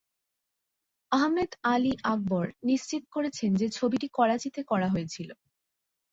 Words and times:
আহমেদ 1.11 1.51
আলী 1.65 1.93
আকবর 2.05 2.45
নিশ্চিত 2.63 3.03
করেছেন 3.11 3.49
যে 3.55 3.67
ছবিটি 3.69 4.07
করাচিতে 4.17 4.61
করা 4.63 4.87
হয়েছিল। 4.87 5.29